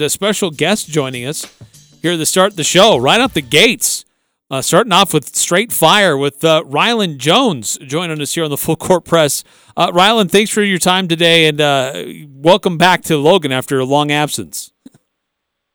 [0.00, 1.54] a special guest joining us
[2.00, 4.06] here to start the show, right out the gates.
[4.50, 8.56] Uh, starting off with straight fire with uh, Rylan Jones joining us here on the
[8.56, 9.44] Full Court Press.
[9.76, 13.84] Uh, Rylan, thanks for your time today and uh, welcome back to Logan after a
[13.84, 14.72] long absence.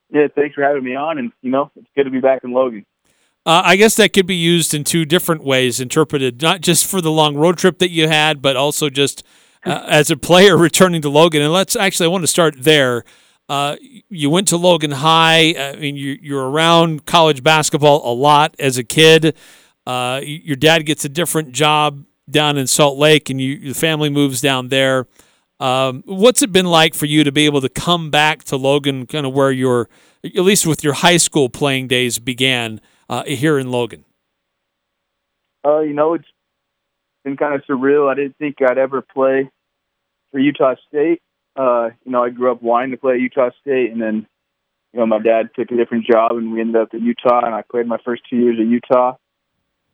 [0.09, 2.53] Yeah, thanks for having me on, and you know it's good to be back in
[2.53, 2.87] Logan.
[3.45, 7.01] Uh, I guess that could be used in two different ways, interpreted not just for
[7.01, 9.23] the long road trip that you had, but also just
[9.63, 11.43] uh, as a player returning to Logan.
[11.43, 13.05] And let's actually, I want to start there.
[13.49, 13.77] Uh,
[14.09, 15.55] you went to Logan High.
[15.57, 19.35] I mean, you, you're around college basketball a lot as a kid.
[19.85, 24.09] Uh, your dad gets a different job down in Salt Lake, and you, your family
[24.09, 25.07] moves down there.
[25.59, 29.07] Um, what's it been like for you to be able to come back to Logan,
[29.07, 29.89] kind of where your,
[30.23, 34.03] at least with your high school playing days began uh, here in Logan?
[35.65, 36.27] Uh, you know, it's
[37.23, 38.11] been kind of surreal.
[38.11, 39.49] I didn't think I'd ever play
[40.31, 41.21] for Utah State
[41.57, 44.27] uh, you know, I grew up wanting to play at Utah State, and then,
[44.93, 47.55] you know, my dad took a different job, and we ended up at Utah, and
[47.55, 49.15] I played my first two years at Utah.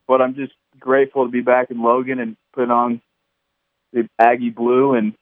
[0.06, 3.00] But I'm just grateful to be back in Logan and put on
[3.92, 5.14] the Aggie blue, and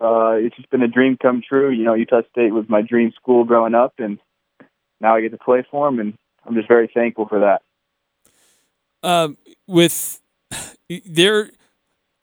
[0.00, 1.70] uh, it's just been a dream come true.
[1.70, 4.18] You know, Utah State was my dream school growing up, and
[5.00, 6.14] now I get to play for them, and
[6.44, 7.62] I'm just very thankful for that.
[9.02, 10.20] Um, with
[11.06, 11.50] there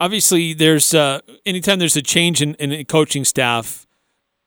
[0.00, 3.86] obviously there's uh, anytime there's a change in, in coaching staff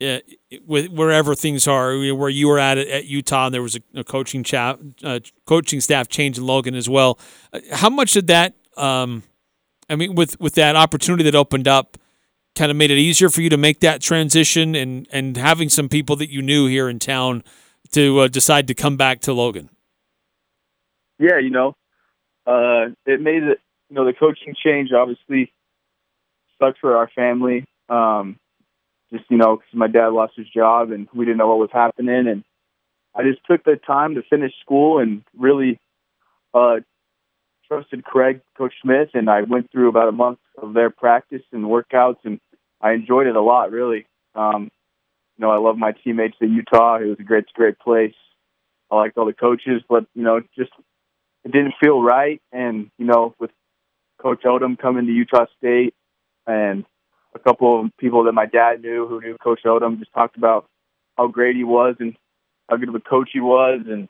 [0.02, 0.20] uh,
[0.66, 4.04] with wherever things are where you were at at Utah and there was a, a
[4.04, 7.20] coaching chat uh, coaching staff change in Logan as well
[7.54, 9.24] uh, how much did that um,
[9.90, 11.98] I mean with with that opportunity that opened up
[12.56, 15.90] kind of made it easier for you to make that transition and and having some
[15.90, 17.44] people that you knew here in town
[17.92, 19.70] to uh, decide to come back to Logan?
[21.20, 21.76] Yeah you know
[22.48, 23.60] uh, it made it
[23.92, 25.52] you know, the coaching change obviously
[26.58, 27.66] sucked for our family.
[27.90, 28.40] Um,
[29.12, 31.70] just, you know, because my dad lost his job and we didn't know what was
[31.74, 32.26] happening.
[32.30, 32.46] And
[33.14, 35.78] I just took the time to finish school and really
[36.54, 36.78] uh,
[37.68, 41.66] trusted Craig, Coach Smith, and I went through about a month of their practice and
[41.66, 42.40] workouts, and
[42.80, 44.06] I enjoyed it a lot, really.
[44.36, 44.72] Um,
[45.38, 47.00] you know, I love my teammates at Utah.
[47.00, 48.16] It was a great, great place.
[48.90, 50.72] I liked all the coaches, but you know, just
[51.44, 52.42] it didn't feel right.
[52.54, 53.52] And you know, with
[54.22, 55.94] Coach Odom coming to Utah State,
[56.46, 56.86] and
[57.34, 60.68] a couple of people that my dad knew who knew Coach Odom just talked about
[61.18, 62.16] how great he was and
[62.70, 64.08] how good of a coach he was, and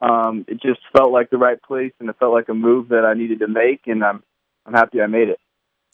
[0.00, 3.04] um, it just felt like the right place, and it felt like a move that
[3.04, 4.22] I needed to make, and I'm
[4.66, 5.38] I'm happy I made it.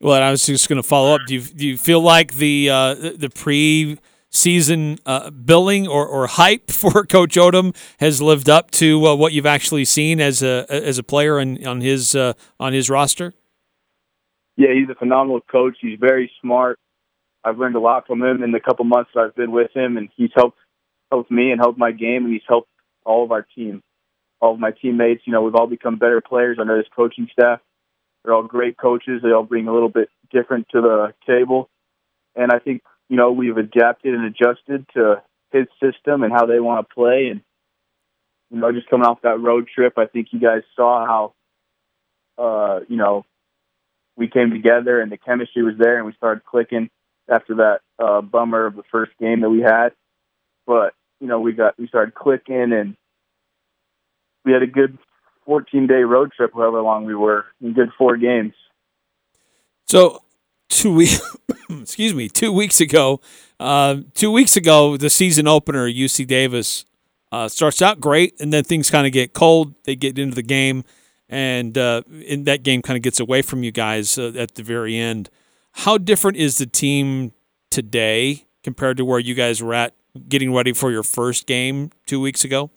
[0.01, 1.23] Well, I was just going to follow up.
[1.27, 3.99] Do you do you feel like the uh, the pre
[4.31, 9.33] season uh, billing or, or hype for Coach Odom has lived up to uh, what
[9.33, 13.35] you've actually seen as a as a player on on his uh, on his roster?
[14.57, 15.77] Yeah, he's a phenomenal coach.
[15.81, 16.79] He's very smart.
[17.43, 19.97] I've learned a lot from him in the couple months that I've been with him,
[19.97, 20.59] and he's helped
[21.11, 22.69] helped me and helped my game, and he's helped
[23.05, 23.83] all of our team,
[24.41, 25.23] all of my teammates.
[25.25, 27.61] You know, we've all become better players under this coaching staff.
[28.23, 29.23] They're all great coaches.
[29.23, 31.71] They all bring a little bit different to the table,
[32.37, 36.61] and I think you know, we've adapted and adjusted to his system and how they
[36.61, 37.27] want to play.
[37.31, 37.43] And,
[38.51, 42.81] you know, just coming off that road trip, I think you guys saw how, uh,
[42.89, 43.27] you know,
[44.17, 46.89] we came together and the chemistry was there and we started clicking
[47.29, 49.89] after that uh, bummer of the first game that we had.
[50.65, 52.97] But, you know, we got, we started clicking and
[54.45, 54.99] we had a good
[55.47, 58.55] 14 day road trip, however long we were, in good four games.
[59.89, 60.23] So
[60.69, 61.21] two weeks,
[61.83, 63.21] excuse me, two weeks ago.
[63.59, 66.85] Uh, two weeks ago, the season opener, UC Davis,
[67.33, 69.75] uh, starts out great, and then things kind of get cold.
[69.85, 70.85] They get into the game,
[71.29, 74.63] and uh, in that game kind of gets away from you guys uh, at the
[74.63, 75.31] very end.
[75.73, 77.33] How different is the team
[77.71, 79.95] today compared to where you guys were at
[80.29, 82.71] getting ready for your first game two weeks ago?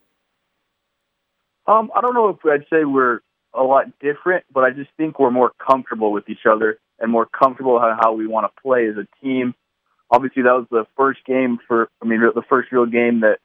[1.65, 3.21] Um, I don't know if I'd say we're
[3.53, 7.25] a lot different, but I just think we're more comfortable with each other and more
[7.25, 9.53] comfortable how, we want to play as a team.
[10.09, 13.39] Obviously, that was the first game for, I mean, the first real game that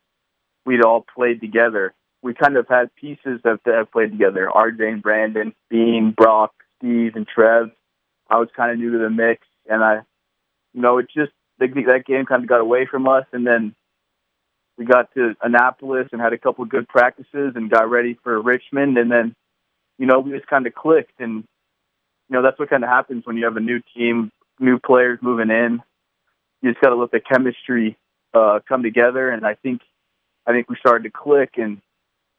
[0.64, 1.92] we'd all played together.
[2.22, 4.48] We kind of had pieces that, have played together.
[4.54, 7.70] RJ and Brandon, Bean, Brock, Steve, and Trev.
[8.30, 10.02] I was kind of new to the mix, and I,
[10.72, 13.74] you know, it just that game kind of got away from us, and then
[14.76, 18.40] we got to Annapolis and had a couple of good practices and got ready for
[18.40, 19.34] Richmond, and then,
[19.98, 21.42] you know, we just kind of clicked, and
[22.28, 25.18] you know, that's what kind of happens when you have a new team, new players
[25.22, 25.82] moving in.
[26.62, 27.96] You just got to let the chemistry
[28.34, 29.80] uh, come together, and I think,
[30.46, 31.80] I think we started to click, and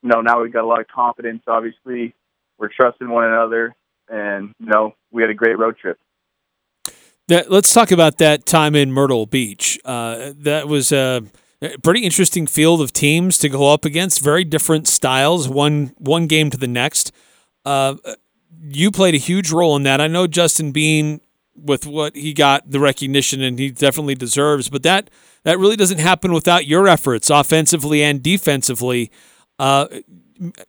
[0.03, 1.43] you know, now we've got a lot of confidence.
[1.47, 2.13] Obviously,
[2.57, 3.75] we're trusting one another,
[4.07, 5.97] and you know, we had a great road trip.
[7.27, 9.79] That, let's talk about that time in Myrtle Beach.
[9.85, 11.23] Uh, that was a
[11.83, 14.21] pretty interesting field of teams to go up against.
[14.21, 17.11] Very different styles, one one game to the next.
[17.65, 17.95] Uh,
[18.61, 20.01] you played a huge role in that.
[20.01, 21.21] I know Justin Bean,
[21.55, 24.69] with what he got, the recognition, and he definitely deserves.
[24.69, 25.09] But that
[25.43, 29.11] that really doesn't happen without your efforts, offensively and defensively.
[29.57, 29.87] Uh,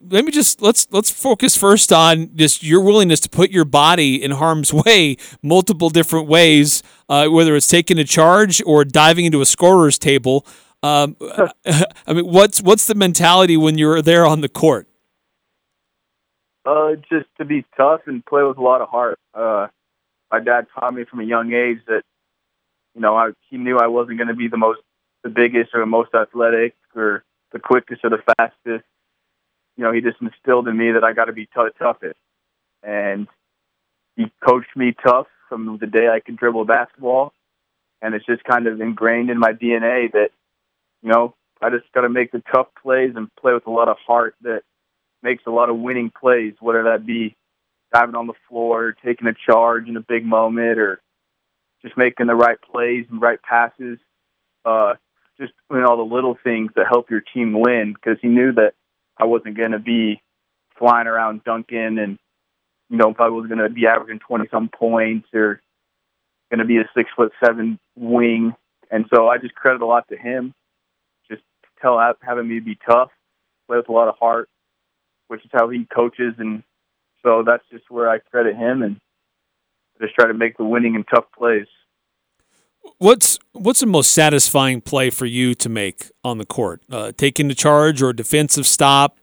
[0.01, 4.21] let me just let's let's focus first on just your willingness to put your body
[4.21, 9.41] in harm's way multiple different ways, uh, whether it's taking a charge or diving into
[9.41, 10.45] a scorer's table.
[10.83, 11.15] Um,
[11.65, 14.87] I mean, what's what's the mentality when you're there on the court?
[16.65, 19.19] Uh, just to be tough and play with a lot of heart.
[19.33, 19.67] Uh,
[20.31, 22.03] my dad taught me from a young age that,
[22.93, 24.81] you know, I, he knew I wasn't going to be the most,
[25.23, 28.85] the biggest or the most athletic or the quickest or the fastest
[29.77, 32.19] you know, he just instilled in me that I got to be t- toughest.
[32.83, 33.27] And
[34.15, 37.33] he coached me tough from the day I could dribble basketball.
[38.01, 40.29] And it's just kind of ingrained in my DNA that,
[41.01, 43.87] you know, I just got to make the tough plays and play with a lot
[43.87, 44.63] of heart that
[45.23, 47.35] makes a lot of winning plays, whether that be
[47.93, 51.01] diving on the floor, taking a charge in a big moment, or
[51.81, 53.99] just making the right plays and right passes.
[54.63, 54.93] Uh,
[55.39, 58.73] just doing all the little things that help your team win because he knew that
[59.17, 60.21] I wasn't going to be
[60.77, 62.19] flying around dunking and,
[62.89, 65.61] you know, I was going to be averaging 20 some points or
[66.51, 68.53] going to be a six foot seven wing.
[68.91, 70.53] And so I just credit a lot to him,
[71.29, 71.41] just
[71.81, 73.09] tell having me be tough,
[73.67, 74.49] play with a lot of heart,
[75.31, 76.33] which is how he coaches.
[76.39, 76.61] And
[77.23, 78.99] so that's just where I credit him and
[80.01, 81.67] just try to make the winning and tough plays.
[82.97, 86.81] What's what's the most satisfying play for you to make on the court?
[86.91, 89.19] Uh, taking the charge or a defensive stop,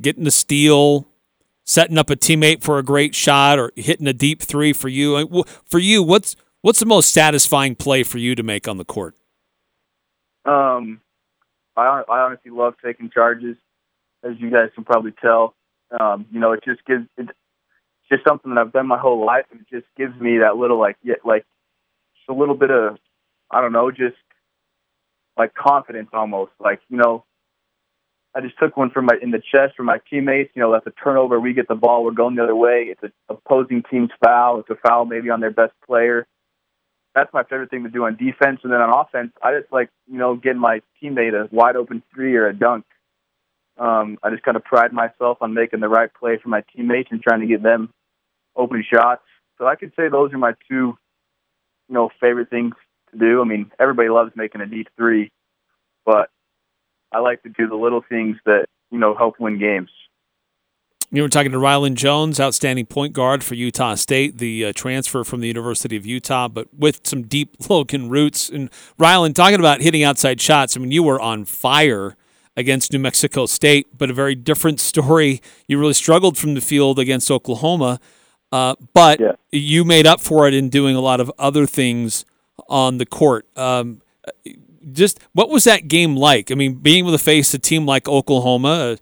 [0.00, 1.08] getting the steal,
[1.64, 5.44] setting up a teammate for a great shot, or hitting a deep three for you.
[5.64, 9.16] For you, what's what's the most satisfying play for you to make on the court?
[10.44, 11.00] Um,
[11.76, 13.56] I I honestly love taking charges,
[14.24, 15.54] as you guys can probably tell.
[15.98, 17.30] Um, you know, it just gives it's
[18.10, 20.78] just something that I've done my whole life, and it just gives me that little
[20.78, 21.44] like yeah, like
[22.28, 22.98] a little bit of,
[23.50, 24.16] I don't know, just
[25.36, 26.52] like confidence almost.
[26.60, 27.24] Like, you know,
[28.34, 30.50] I just took one from my in the chest from my teammates.
[30.54, 31.40] You know, that's a turnover.
[31.40, 32.04] We get the ball.
[32.04, 32.88] We're going the other way.
[32.90, 34.60] It's an opposing team's foul.
[34.60, 36.26] It's a foul maybe on their best player.
[37.14, 38.60] That's my favorite thing to do on defense.
[38.62, 42.02] And then on offense, I just like you know getting my teammate a wide open
[42.14, 42.84] three or a dunk.
[43.78, 47.10] Um, I just kind of pride myself on making the right play for my teammates
[47.12, 47.92] and trying to get them
[48.56, 49.22] open shots.
[49.56, 50.98] So I could say those are my two
[51.88, 52.74] you know, favorite things
[53.12, 53.40] to do.
[53.40, 55.30] I mean, everybody loves making a deep three,
[56.04, 56.30] but
[57.12, 59.90] I like to do the little things that, you know, help win games.
[61.10, 65.24] You were talking to Rylan Jones, outstanding point guard for Utah State, the uh, transfer
[65.24, 68.50] from the University of Utah, but with some deep Logan roots.
[68.50, 72.14] And Rylan, talking about hitting outside shots, I mean, you were on fire
[72.58, 75.40] against New Mexico State, but a very different story.
[75.68, 78.00] You really struggled from the field against Oklahoma.
[78.50, 79.32] Uh, but yeah.
[79.52, 82.24] you made up for it in doing a lot of other things
[82.68, 83.46] on the court.
[83.56, 84.02] Um,
[84.90, 86.50] just what was that game like?
[86.50, 88.98] I mean, being able to face a team like Oklahoma, a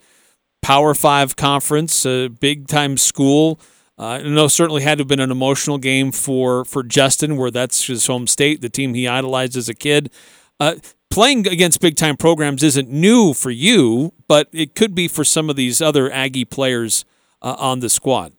[0.60, 3.58] Power Five conference, a big time school.
[3.98, 7.50] Uh, I know certainly had to have been an emotional game for for Justin, where
[7.50, 10.10] that's his home state, the team he idolized as a kid.
[10.58, 10.74] Uh,
[11.16, 15.48] playing against big time programs isn't new for you, but it could be for some
[15.48, 17.06] of these other Aggie players
[17.40, 18.34] uh, on the squad.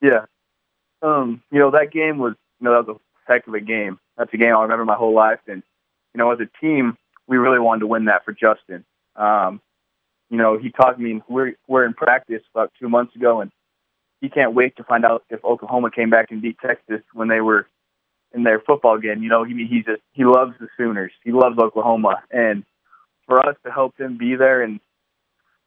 [0.00, 0.26] Yeah.
[1.02, 3.98] Um, you know, that game was, you know, that was a heck of a game.
[4.16, 5.40] That's a game I'll remember my whole life.
[5.48, 5.64] And,
[6.14, 6.96] you know, as a team,
[7.26, 8.84] we really wanted to win that for Justin.
[9.16, 9.60] Um,
[10.30, 13.50] you know, he talked me, we're, we're in practice about two months ago, and
[14.20, 17.40] he can't wait to find out if Oklahoma came back and beat Texas when they
[17.40, 17.66] were
[18.32, 19.22] in their football game.
[19.22, 21.12] You know, he he just he loves the Sooners.
[21.24, 22.64] He loves Oklahoma, and
[23.26, 24.80] for us to help him be there and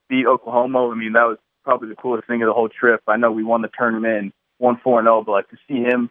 [0.09, 3.01] beat Oklahoma, I mean that was probably the coolest thing of the whole trip.
[3.07, 5.81] I know we won the tournament won four and zero, oh, but like to see
[5.81, 6.09] him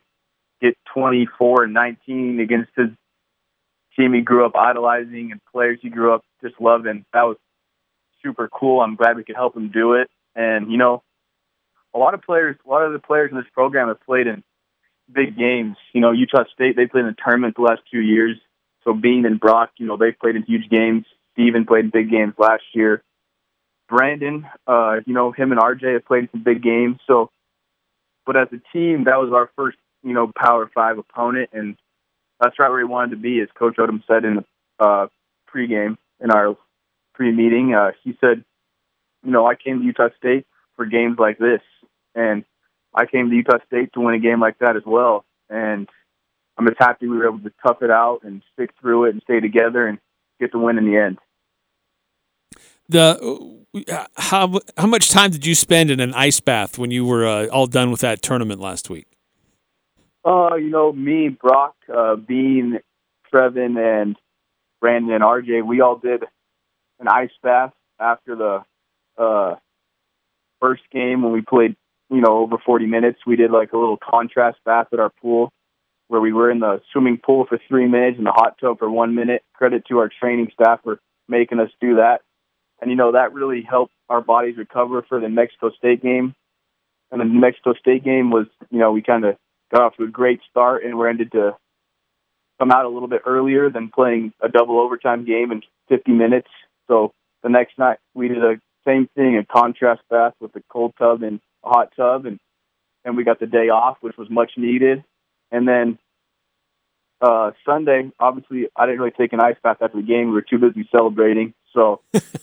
[0.60, 2.88] get twenty four and nineteen against his
[3.96, 7.36] team he grew up idolizing and players he grew up just loving, that was
[8.22, 8.80] super cool.
[8.80, 10.08] I'm glad we could help him do it.
[10.34, 11.02] And you know,
[11.94, 14.42] a lot of players, a lot of the players in this program have played in
[15.12, 15.76] big games.
[15.92, 18.36] You know, Utah State they played in the tournament the last two years.
[18.84, 21.04] So Bean and Brock, you know, they've played in huge games.
[21.32, 23.02] Steven played in big games last year.
[23.88, 26.98] Brandon, uh, you know, him and RJ have played some big games.
[27.06, 27.30] So,
[28.24, 31.76] but as a team, that was our first, you know, Power Five opponent, and
[32.40, 33.40] that's right where we wanted to be.
[33.40, 34.44] As Coach Odom said in the
[34.78, 35.08] uh,
[35.52, 36.56] pregame in our
[37.14, 38.44] pre-meeting, uh, he said,
[39.24, 41.60] you know, I came to Utah State for games like this,
[42.14, 42.44] and
[42.94, 45.24] I came to Utah State to win a game like that as well.
[45.48, 45.88] And
[46.56, 49.22] I'm just happy we were able to tough it out and stick through it and
[49.22, 49.98] stay together and
[50.40, 51.18] get the win in the end.
[52.88, 53.60] The
[54.16, 57.46] how how much time did you spend in an ice bath when you were uh,
[57.46, 59.06] all done with that tournament last week?
[60.24, 62.80] Uh, you know, me, Brock, uh, Bean,
[63.32, 64.16] Trevin, and
[64.80, 66.24] Brandon and RJ, we all did
[66.98, 68.64] an ice bath after the
[69.22, 69.56] uh,
[70.60, 71.76] first game when we played,
[72.10, 73.20] you know, over 40 minutes.
[73.26, 75.52] We did like a little contrast bath at our pool
[76.08, 78.90] where we were in the swimming pool for three minutes and the hot tub for
[78.90, 79.42] one minute.
[79.54, 80.98] Credit to our training staff for
[81.28, 82.22] making us do that.
[82.80, 86.34] And, you know, that really helped our bodies recover for the Mexico State game.
[87.12, 89.36] And the Mexico State game was, you know, we kind of
[89.70, 91.56] got off to a great start and we're ended to
[92.58, 96.48] come out a little bit earlier than playing a double overtime game in 50 minutes.
[96.88, 97.12] So
[97.42, 101.22] the next night we did the same thing, a contrast bath with a cold tub
[101.22, 102.38] and a hot tub, and
[103.04, 105.04] and we got the day off, which was much needed.
[105.50, 105.98] And then
[107.20, 110.26] uh, Sunday, obviously, I didn't really take an ice bath after the game.
[110.26, 111.54] We were too busy celebrating.
[111.72, 112.00] So,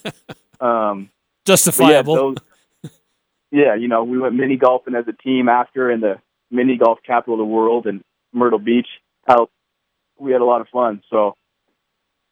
[0.60, 1.10] um,
[1.46, 2.14] justifiable.
[2.14, 2.92] Yeah, those,
[3.52, 6.16] yeah, you know, we went mini golfing as a team after in the
[6.52, 8.88] mini golf capital of the world in Myrtle Beach.
[9.28, 9.50] How
[10.20, 11.02] we had a lot of fun.
[11.10, 11.36] So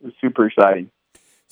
[0.01, 0.91] it was super exciting.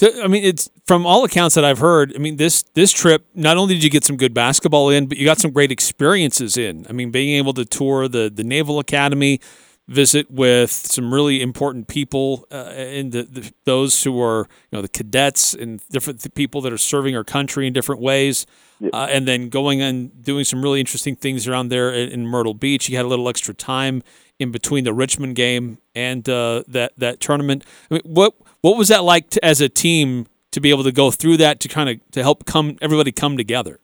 [0.04, 2.14] I mean, it's from all accounts that I've heard.
[2.16, 5.18] I mean, this this trip not only did you get some good basketball in, but
[5.18, 6.86] you got some great experiences in.
[6.90, 9.40] I mean, being able to tour the the Naval Academy,
[9.88, 14.82] visit with some really important people uh, and the, the, those who are you know
[14.82, 18.46] the cadets and different people that are serving our country in different ways
[18.94, 22.54] uh, and then going and doing some really interesting things around there in, in, Myrtle
[22.54, 22.90] Beach.
[22.90, 24.04] You had a little extra time
[24.40, 27.64] in between the Richmond game and uh, that that tournament.
[27.90, 28.34] I mean, what
[28.64, 31.60] what was that like to, as a team to be able to go through that
[31.60, 33.80] to kind of to help come everybody come together?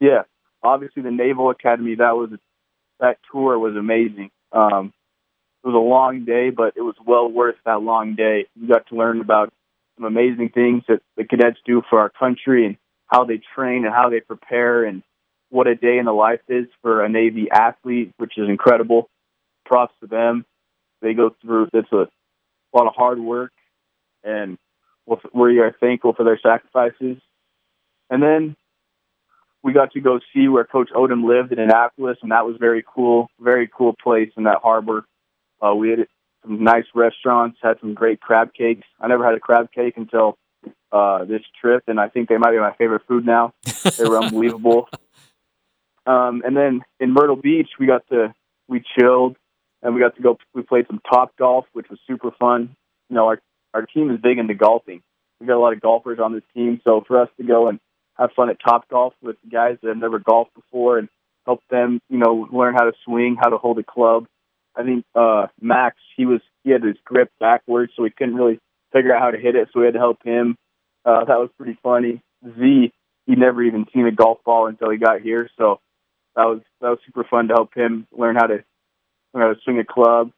[0.00, 0.22] Yeah,
[0.62, 2.30] obviously the Naval Academy that was
[3.00, 4.30] that tour was amazing.
[4.52, 4.92] Um,
[5.62, 8.46] it was a long day, but it was well worth that long day.
[8.60, 9.52] We got to learn about
[9.96, 13.94] some amazing things that the cadets do for our country and how they train and
[13.94, 15.02] how they prepare and
[15.50, 19.08] what a day in the life is for a Navy athlete, which is incredible.
[19.64, 20.44] Props to them.
[21.00, 22.08] They go through it's a
[22.76, 23.52] lot of hard work,
[24.28, 24.58] and
[25.32, 27.16] we are thankful for their sacrifices.
[28.10, 28.56] And then
[29.62, 32.84] we got to go see where Coach Odom lived in Annapolis, and that was very
[32.86, 33.28] cool.
[33.40, 35.04] Very cool place in that harbor.
[35.60, 36.06] Uh, we had
[36.42, 38.86] some nice restaurants, had some great crab cakes.
[39.00, 40.36] I never had a crab cake until
[40.92, 43.52] uh, this trip, and I think they might be my favorite food now.
[43.96, 44.88] They were unbelievable.
[46.06, 48.34] Um, and then in Myrtle Beach, we got to
[48.66, 49.36] we chilled,
[49.82, 50.38] and we got to go.
[50.54, 52.74] We played some top golf, which was super fun.
[53.10, 53.38] You know, our
[53.74, 55.02] our team is big into golfing.
[55.40, 57.78] We got a lot of golfers on this team, so for us to go and
[58.18, 61.08] have fun at Top Golf with guys that have never golfed before and
[61.46, 64.26] help them, you know, learn how to swing, how to hold a club.
[64.76, 68.58] I think uh Max, he was he had his grip backwards, so he couldn't really
[68.92, 70.56] figure out how to hit it, so we had to help him.
[71.04, 72.22] Uh, that was pretty funny.
[72.44, 72.92] Z,
[73.26, 75.80] he never even seen a golf ball until he got here, so
[76.36, 78.64] that was that was super fun to help him learn how to
[79.34, 80.30] learn how to swing a club.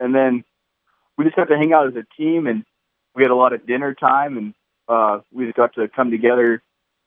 [0.00, 0.44] And then
[1.18, 2.64] we just got to hang out as a team, and
[3.14, 4.54] we had a lot of dinner time, and
[4.88, 6.62] uh, we just got to come together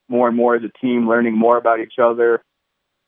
[0.08, 2.44] more and more as a team, learning more about each other,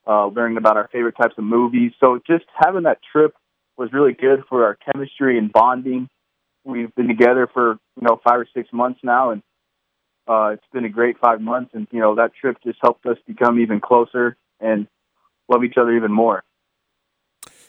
[0.07, 1.91] uh, learning about our favorite types of movies.
[1.99, 3.35] So just having that trip
[3.77, 6.09] was really good for our chemistry and bonding
[6.63, 9.41] we've been together for you know five or six months now, and
[10.27, 11.71] uh, it's been a great five months.
[11.73, 14.87] And you know that trip just helped us become even closer and
[15.49, 16.43] love each other even more.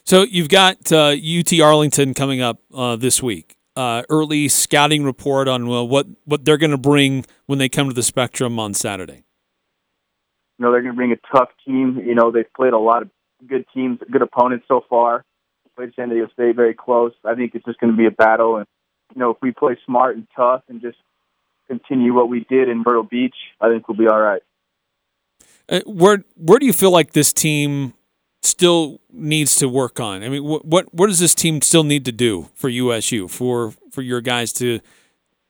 [0.05, 3.57] So you've got uh, UT Arlington coming up uh, this week.
[3.75, 7.95] Uh, early scouting report on what what they're going to bring when they come to
[7.95, 9.25] the Spectrum on Saturday.
[10.59, 12.01] You know they're going to bring a tough team.
[12.07, 13.11] You know they've played a lot of
[13.49, 15.25] good teams, good opponents so far.
[15.75, 17.13] Played San Diego State very close.
[17.25, 18.67] I think it's just going to be a battle, and
[19.13, 20.99] you know, if we play smart and tough and just
[21.67, 24.43] continue what we did in Myrtle Beach, I think we'll be all right.
[25.69, 27.95] Uh, where where do you feel like this team
[28.45, 30.23] still needs to work on?
[30.23, 34.03] I mean, what what does this team still need to do for USU for for
[34.03, 34.81] your guys to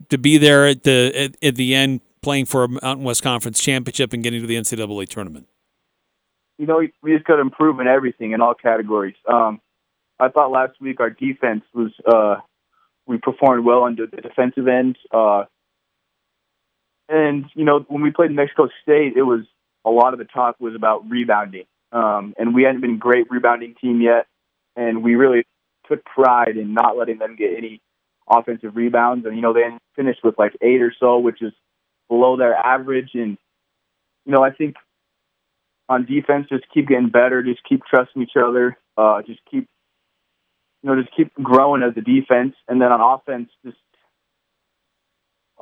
[0.08, 3.60] to be there at the at, at the end playing for a Mountain West Conference
[3.60, 5.46] championship and getting to the NCAA tournament?
[6.58, 9.16] You know, we just got to improve in everything in all categories.
[9.30, 9.60] Um,
[10.18, 12.36] I thought last week our defense was uh,
[13.06, 14.96] we performed well on the defensive end.
[15.12, 15.44] Uh,
[17.08, 19.40] and you know, when we played Mexico State, it was
[19.84, 23.30] a lot of the talk was about rebounding, um, and we hadn't been a great
[23.30, 24.26] rebounding team yet,
[24.76, 25.44] and we really
[25.88, 27.80] took pride in not letting them get any
[28.28, 29.24] offensive rebounds.
[29.24, 29.62] And you know, they
[29.94, 31.52] finished with like eight or so, which is
[32.08, 33.10] below their average.
[33.14, 33.38] And
[34.26, 34.74] you know, I think
[35.88, 39.68] on defense, just keep getting better, just keep trusting each other, uh, just keep
[40.82, 43.78] you know, just keep growing as a defense, and then on offense, just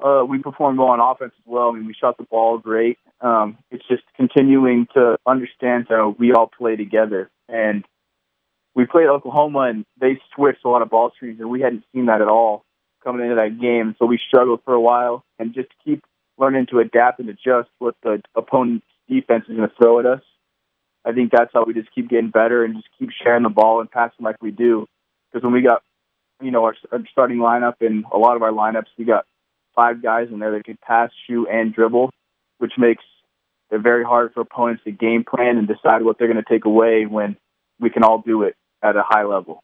[0.02, 1.68] uh, we performed well on offense as well.
[1.70, 2.98] I mean, we shot the ball great.
[3.20, 7.30] Um, it's just continuing to understand how we all play together.
[7.48, 7.84] And
[8.74, 12.06] we played Oklahoma, and they switched a lot of ball screens, and we hadn't seen
[12.06, 12.64] that at all
[13.04, 13.94] coming into that game.
[13.98, 16.04] So we struggled for a while, and just keep
[16.38, 20.22] learning to adapt and adjust what the opponent's defense is going to throw at us.
[21.04, 23.80] I think that's how we just keep getting better and just keep sharing the ball
[23.80, 24.86] and passing like we do.
[25.30, 25.82] Because when we got,
[26.40, 29.26] you know, our, our starting lineup and a lot of our lineups, we got
[29.74, 32.10] five guys in there that can pass, shoot, and dribble,
[32.58, 33.04] which makes
[33.70, 36.64] it very hard for opponents to game plan and decide what they're going to take
[36.64, 37.36] away when
[37.80, 39.62] we can all do it at a high level.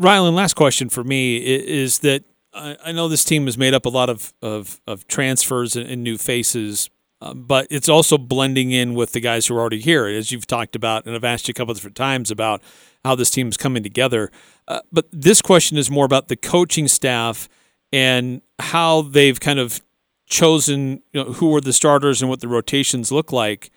[0.00, 3.88] Rylan, last question for me is that I know this team has made up a
[3.88, 6.90] lot of, of, of transfers and new faces,
[7.22, 10.46] um, but it's also blending in with the guys who are already here, as you've
[10.46, 12.62] talked about, and I've asked you a couple different times about
[13.04, 14.30] how this team is coming together.
[14.68, 17.48] Uh, but this question is more about the coaching staff
[17.92, 19.80] and how they've kind of
[20.26, 23.70] chosen you know, who are the starters and what the rotations look like.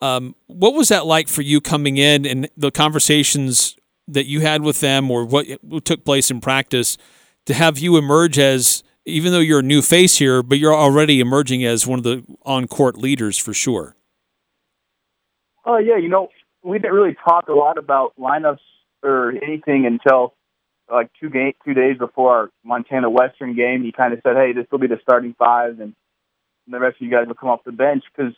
[0.00, 3.76] Um, what was that like for you coming in and the conversations
[4.08, 6.98] that you had with them, or what, what took place in practice?
[7.46, 11.20] to have you emerge as even though you're a new face here, but you're already
[11.20, 13.96] emerging as one of the on court leaders for sure.
[15.64, 16.28] Oh uh, yeah, you know
[16.62, 18.58] we didn't really talk a lot about lineups
[19.02, 20.34] or anything until
[20.90, 23.82] like two game two days before our Montana Western game.
[23.82, 25.94] He kind of said, "Hey, this will be the starting five, and
[26.66, 28.34] the rest of you guys will come off the bench." Because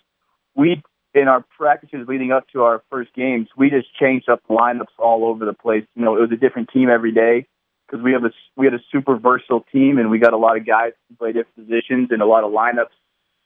[0.54, 0.82] we
[1.14, 5.24] in our practices leading up to our first games, we just changed up lineups all
[5.24, 5.84] over the place.
[5.94, 7.46] You know, it was a different team every day
[7.86, 10.56] because we have a we had a super versatile team and we got a lot
[10.56, 12.94] of guys who play different positions and a lot of lineups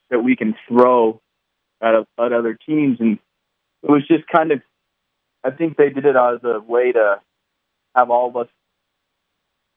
[0.09, 1.21] that we can throw
[1.81, 3.19] at, a, at other teams and
[3.81, 4.61] it was just kind of
[5.43, 7.19] I think they did it as a way to
[7.95, 8.47] have all of us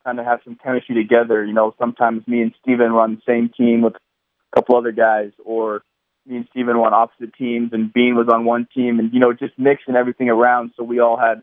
[0.07, 1.45] kind of have some chemistry together.
[1.45, 5.33] You know, sometimes me and Steven run the same team with a couple other guys,
[5.45, 5.83] or
[6.25, 9.33] me and Steven run opposite teams, and Bean was on one team, and you know,
[9.33, 11.43] just mixing everything around so we all had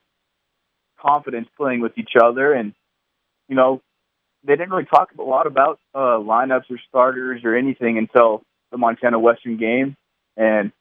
[1.02, 2.74] confidence playing with each other and
[3.50, 3.82] you know,
[4.44, 8.78] they didn't really talk a lot about uh, lineups or starters or anything until the
[8.78, 9.96] Montana Western game,
[10.36, 10.72] and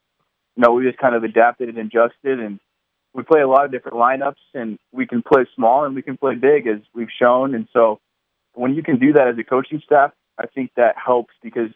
[0.57, 2.59] you know we just kind of adapted and adjusted, and
[3.15, 6.17] we play a lot of different lineups, and we can play small and we can
[6.17, 8.01] play big as we've shown, and so
[8.55, 11.71] when you can do that as a coaching staff, I think that helps because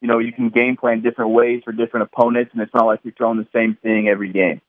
[0.00, 3.00] you know you can game plan different ways for different opponents, and it's not like
[3.02, 4.60] you're throwing the same thing every game.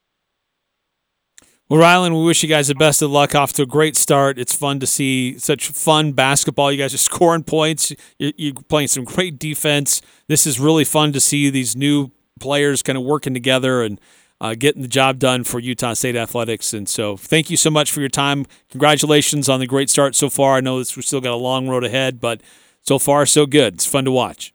[1.70, 3.34] Well, Rylan, we wish you guys the best of luck.
[3.34, 4.38] Off to a great start.
[4.38, 6.72] It's fun to see such fun basketball.
[6.72, 7.94] You guys are scoring points.
[8.20, 10.02] You're playing some great defense.
[10.28, 14.00] This is really fun to see these new players kind of working together and
[14.41, 16.74] uh, getting the job done for Utah State athletics.
[16.74, 18.46] And so, thank you so much for your time.
[18.69, 20.56] Congratulations on the great start so far.
[20.56, 22.41] I know this, we've still got a long road ahead, but
[22.82, 23.76] so far so good.
[23.76, 24.54] It's fun to watch.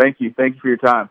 [0.00, 0.34] Thank you.
[0.36, 1.10] Thank you for your time.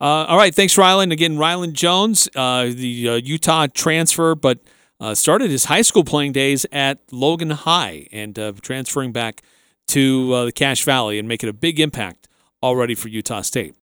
[0.00, 1.12] Uh, all right, thanks, Rylan.
[1.12, 4.60] Again, Rylan Jones, uh, the uh, Utah transfer, but
[5.00, 9.42] uh, started his high school playing days at Logan High and uh, transferring back
[9.88, 12.28] to uh, the Cache Valley and making a big impact
[12.62, 13.74] already for Utah State.